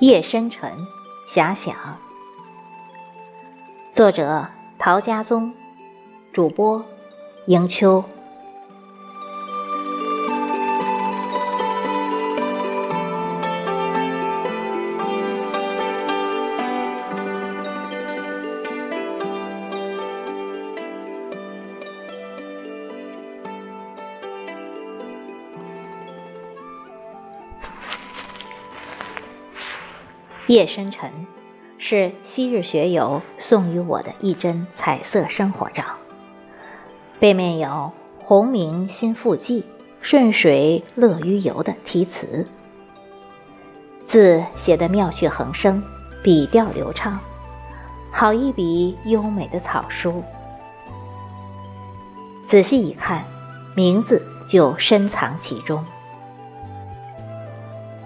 [0.00, 0.72] 夜深沉，
[1.28, 1.74] 遐想。
[3.92, 4.46] 作者：
[4.78, 5.52] 陶家宗，
[6.32, 6.82] 主播：
[7.46, 8.02] 迎秋。
[30.50, 31.08] 夜深沉，
[31.78, 35.84] 是昔日学友送予我的一帧彩色生活照。
[37.20, 39.62] 背面有“鸿明新复记，
[40.02, 42.44] 顺水乐于游”的题词，
[44.04, 45.80] 字写得妙趣横生，
[46.20, 47.20] 笔调流畅，
[48.10, 50.20] 好一笔优美的草书。
[52.44, 53.24] 仔细一看，
[53.76, 55.84] 名字就深藏其中。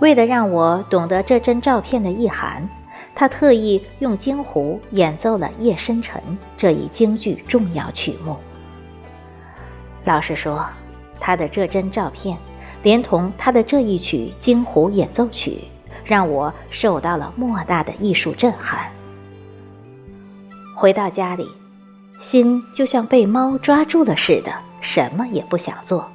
[0.00, 2.68] 为了让我懂得这张照片的意涵，
[3.14, 6.20] 他特意用京胡演奏了《夜深沉》
[6.58, 8.36] 这一京剧重要曲目。
[10.04, 10.64] 老实说，
[11.18, 12.36] 他的这张照片，
[12.82, 15.62] 连同他的这一曲京胡演奏曲，
[16.04, 18.90] 让我受到了莫大的艺术震撼。
[20.74, 21.48] 回到家里，
[22.20, 24.52] 心就像被猫抓住了似的，
[24.82, 26.06] 什么也不想做。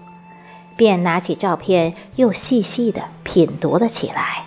[0.81, 4.43] 便拿起照片，又细细的品读了起来。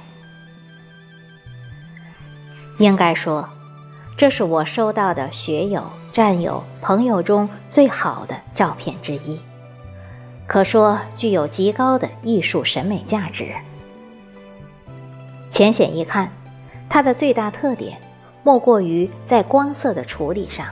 [2.81, 3.49] 应该说，
[4.19, 9.41] 这是我收到的学友、战友、朋友中最好的照片之一，
[10.49, 13.53] 可说具有极高的艺术审美价值。
[15.53, 16.33] 浅显一看，
[16.89, 17.97] 它的最大特点，
[18.43, 20.67] 莫过于在光色的处理上。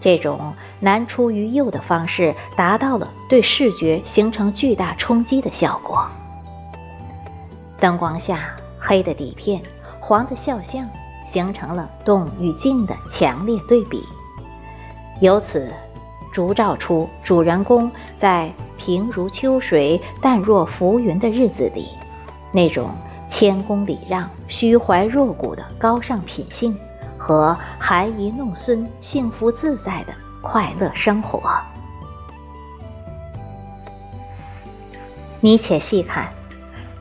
[0.00, 6.06] 这种南出于右的方式，达到了对视觉形成巨大冲击的效果。
[7.80, 9.60] 灯光下，黑的底片、
[10.00, 10.86] 黄的肖像，
[11.30, 14.02] 形成了动与静的强烈对比，
[15.20, 15.70] 由此
[16.32, 21.88] 烛照出主人公在平如秋水、淡若浮云的日子里，
[22.52, 22.90] 那种
[23.28, 26.76] 谦恭礼让、虚怀若谷的高尚品性。
[27.20, 31.52] 和含饴弄孙、幸福自在的快乐生活。
[35.40, 36.32] 你且细看，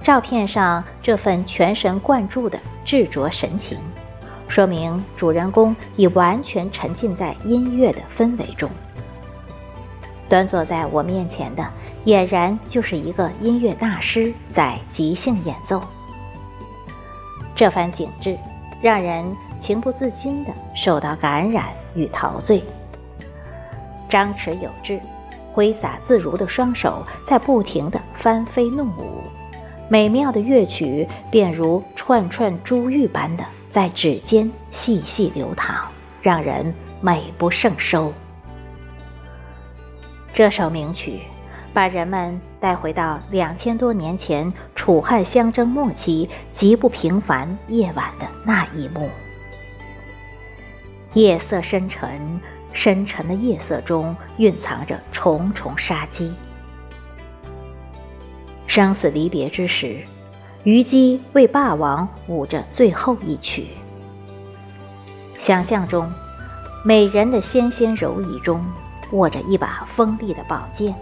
[0.03, 3.77] 照片上这份全神贯注的执着神情，
[4.47, 8.69] 说明主人公已完全沉浸在音乐的氛围中。
[10.29, 11.65] 端坐在我面前的，
[12.05, 15.81] 俨然就是一个音乐大师在即兴演奏。
[17.55, 18.37] 这番景致，
[18.81, 19.35] 让人。
[19.59, 21.65] 情不自禁地受到感染
[21.95, 22.63] 与陶醉，
[24.09, 24.99] 张弛有致、
[25.51, 29.21] 挥洒自如的双手在不停地翻飞弄舞，
[29.89, 35.85] 美妙的乐曲便如串串珠玉般的在指尖细细流淌，
[36.21, 38.13] 让人美不胜收。
[40.33, 41.21] 这首名曲
[41.73, 49.09] 把人们带回到两千多年前楚汉相争末期极不平凡夜晚的那一幕。
[51.13, 52.39] 夜色深沉，
[52.77, 56.31] 深沉的夜色中蕴藏着重重杀机。
[58.67, 60.03] 生死离别之时，
[60.63, 63.69] 虞姬为霸王舞着最后一曲。
[65.39, 66.07] 想象中，
[66.85, 68.63] 美人的纤纤柔仪中
[69.11, 70.93] 握着一把锋利的宝剑，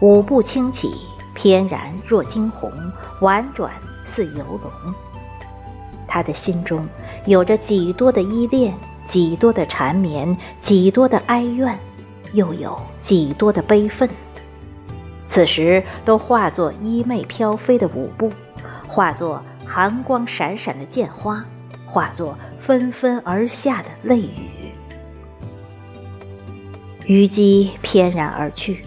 [0.00, 0.88] 舞步轻起，
[1.34, 2.72] 翩然若惊鸿，
[3.20, 3.70] 婉转
[4.06, 4.72] 似游龙。
[6.08, 6.88] 他的心中
[7.26, 8.72] 有着几多的依恋。
[9.12, 11.78] 几多的缠绵，几多的哀怨，
[12.32, 14.08] 又有几多的悲愤，
[15.26, 18.32] 此时都化作衣袂飘飞的舞步，
[18.88, 21.44] 化作寒光闪闪的剑花，
[21.84, 24.72] 化作纷纷而下的泪雨。
[27.04, 28.86] 虞姬翩然而去，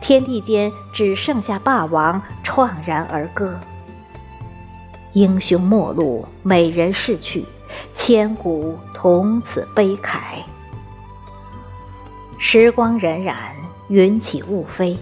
[0.00, 3.60] 天地间只剩下霸王怆然而歌。
[5.12, 7.44] 英雄末路，美人逝去。
[7.92, 10.42] 千古同此悲慨。
[12.36, 13.32] 时光荏苒，
[13.88, 14.98] 云起雾飞，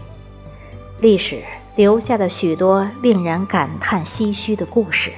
[1.00, 1.42] 历史
[1.76, 5.10] 留下了许多令人感叹唏嘘的故事。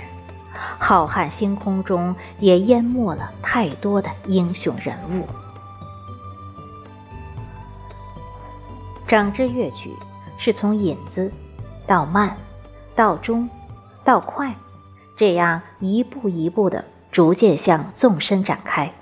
[0.78, 5.26] 浩瀚星空中，也淹没了太多的英雄人物。
[9.08, 9.92] 整支乐曲
[10.38, 11.32] 是从引子
[11.84, 12.36] 到慢，
[12.94, 13.50] 到中，
[14.04, 14.54] 到快，
[15.16, 16.84] 这样一步一步的。
[17.10, 18.92] 逐渐向纵深展开。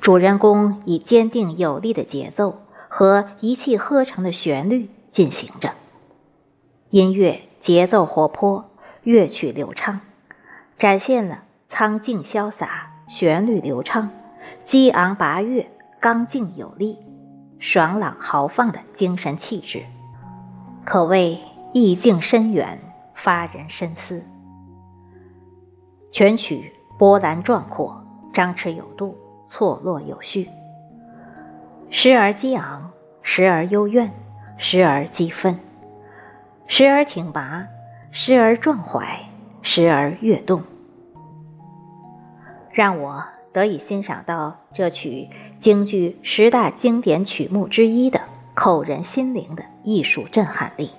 [0.00, 5.72] 主人公以坚定有力的节奏和一气呵成的旋律进行着，
[6.90, 8.70] 音乐节奏活泼，
[9.02, 10.00] 乐曲流畅，
[10.78, 14.10] 展现了苍劲潇洒、旋律流畅、
[14.64, 15.68] 激昂拔跃、
[16.00, 16.96] 刚劲有力、
[17.58, 19.84] 爽朗豪放的精神气质，
[20.84, 21.38] 可谓
[21.74, 22.80] 意境深远，
[23.14, 24.22] 发人深思。
[26.10, 28.02] 全曲波澜壮阔，
[28.32, 29.16] 张弛有度，
[29.46, 30.48] 错落有序，
[31.90, 32.90] 时而激昂，
[33.22, 34.10] 时而幽怨，
[34.56, 35.58] 时而激愤，
[36.66, 37.66] 时而挺拔，
[38.10, 39.18] 时而壮怀。
[39.60, 40.62] 时而跃动，
[42.72, 43.22] 让我
[43.52, 45.28] 得以欣赏到这曲
[45.58, 48.20] 京剧十大经典曲目之一的
[48.54, 50.90] 扣人心灵的艺术震撼力。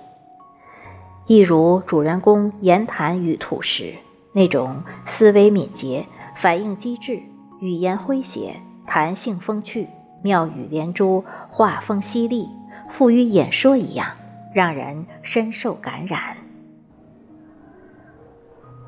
[1.26, 3.94] 一如主人公言谈与吐时
[4.32, 6.06] 那种思维敏捷、
[6.36, 7.20] 反应机智、
[7.60, 8.54] 语言诙谐、
[8.86, 9.88] 弹性风趣、
[10.22, 12.48] 妙语连珠、画风犀利、
[12.88, 14.08] 富于演说一样，
[14.54, 16.36] 让人深受感染。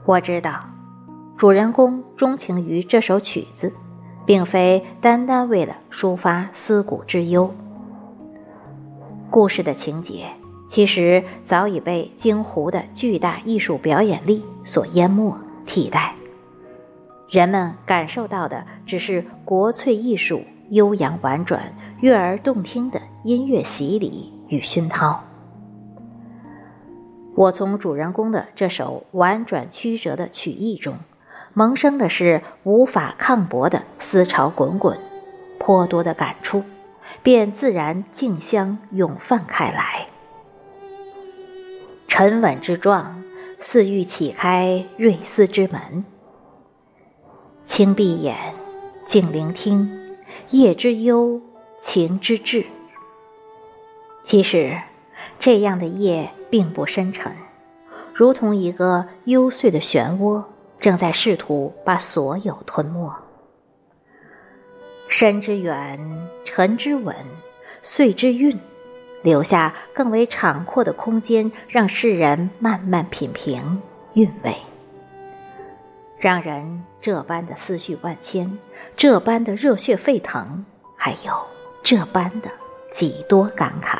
[0.05, 0.65] 我知道，
[1.37, 3.73] 主人公钟情于这首曲子，
[4.25, 7.53] 并非单单为了抒发思古之忧。
[9.31, 10.27] 故事的情节
[10.73, 15.37] 其实早已被京胡的巨大艺术表演力所淹没、
[15.67, 16.15] 替代，
[17.29, 25.23] 人们感受到的只是国粹艺术悠扬婉转、悦耳动听的音乐洗礼与熏陶。
[27.35, 30.95] 我从主人公的这首婉转曲折的曲意中，
[31.53, 34.99] 萌生的是无法抗驳的思潮滚滚，
[35.59, 36.65] 颇多的感触，
[37.23, 40.07] 便自然竞相涌泛开来。
[42.15, 43.23] 沉稳之状，
[43.59, 46.05] 似欲启开瑞思之门。
[47.65, 48.37] 轻闭眼，
[49.07, 49.91] 静聆听，
[50.51, 51.41] 夜之幽，
[51.81, 52.67] 情之至。
[54.25, 54.79] 其实，
[55.41, 56.31] 这样的夜。
[56.51, 57.33] 并不深沉，
[58.13, 60.45] 如同一个幽邃的漩涡，
[60.79, 63.11] 正在试图把所有吞没。
[65.09, 65.99] 深之远，
[66.45, 67.17] 沉之稳，
[67.83, 68.61] 邃之韵，
[69.23, 73.81] 留下更为敞阔的空间，让世人慢慢品评
[74.15, 74.57] 韵味，
[76.19, 78.59] 让人这般的思绪万千，
[78.97, 80.65] 这般的热血沸腾，
[80.97, 81.33] 还有
[81.83, 82.51] 这般的
[82.91, 83.99] 几多感慨。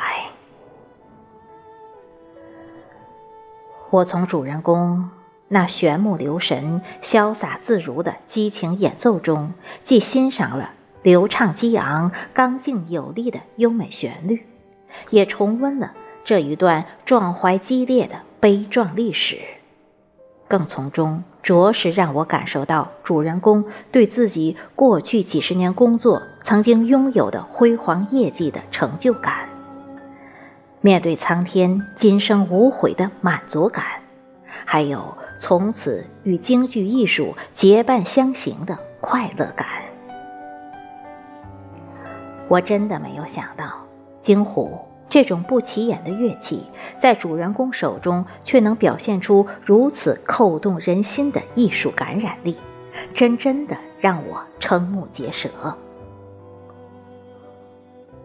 [3.89, 5.09] 我从主人公
[5.47, 9.53] 那玄目留神、潇洒自如的激情演奏中，
[9.83, 10.71] 既欣赏了
[11.03, 14.45] 流畅激昂、刚劲有力的优美旋律，
[15.09, 15.93] 也重温了
[16.23, 19.37] 这一段壮怀激烈的悲壮历史，
[20.47, 29.49] 更从中着实让我感受到主人公对自己过去几十年工作曾经拥有的辉煌业绩的成就感。
[30.81, 33.85] 面对苍天今生无悔的满足感，
[34.65, 39.65] 还有从此与京剧艺术结伴相行的快乐感，
[42.47, 43.82] 我真的没有想到，
[44.23, 46.63] 京胡这种不起眼的乐器，
[46.97, 52.57] 在主人公手中却能表现出如此扣动人心的艺术感染力，
[53.13, 55.49] 真真的让我瞠目结舌。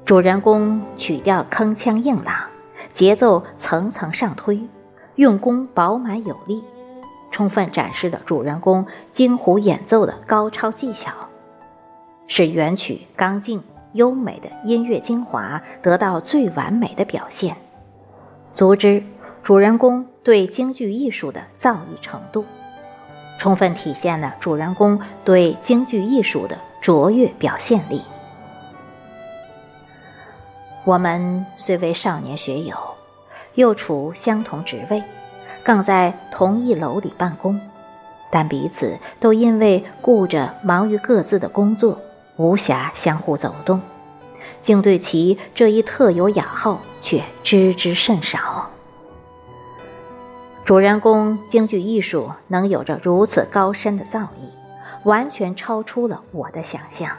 [0.06, 2.46] 主人公曲调铿锵硬朗。
[2.90, 4.60] 节奏层层上推，
[5.16, 6.64] 用功饱满有力，
[7.30, 11.12] 充分展示了主人公京胡演奏的高超技巧，
[12.26, 17.56] 使原曲刚劲优美的音乐精华得到最完美的表现，
[18.54, 19.02] 足知
[19.42, 22.44] 主人公对京剧艺术的造诣程度，
[23.38, 28.02] 充分体现了主人公对京剧艺术的卓越表现力。
[30.84, 32.76] 我们虽为少年学友，
[33.54, 35.02] 又处相同职位，
[35.62, 37.60] 更在同一楼里办公，
[38.30, 42.00] 但彼此都因为顾着忙于各自的工作，
[42.38, 43.80] 无暇相互走动，
[44.62, 48.70] 竟对其这一特有雅号却知之甚少。
[50.64, 54.50] 主人公京剧艺术能有着如此高深的造诣，
[55.04, 57.10] 完全超出了我的想象。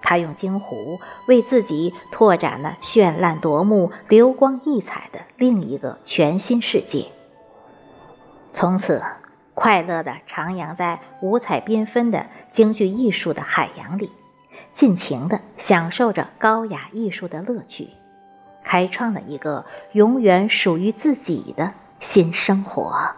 [0.00, 7.06] 他用京胡为自己拓展了绚烂夺目、流光溢彩的另一个全新世界。
[8.54, 9.02] 从此，
[9.52, 12.24] 快乐地徜徉在五彩缤纷的
[12.58, 14.10] 京剧艺术的海洋里，
[14.72, 17.88] 尽情地享受着高雅艺术的乐趣，
[18.64, 23.12] 开创了一个永远属于自己的新生活。